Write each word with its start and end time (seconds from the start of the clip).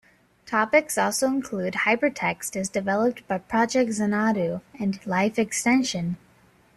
Topics 0.47 0.97
also 0.97 1.27
include 1.27 1.75
hypertext 1.85 2.55
as 2.55 2.69
developed 2.69 3.21
by 3.27 3.37
Project 3.37 3.91
Xanadu 3.93 4.61
and 4.79 4.99
life 5.05 5.37
extension. 5.37 6.17